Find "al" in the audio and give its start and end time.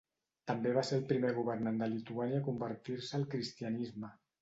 3.23-3.31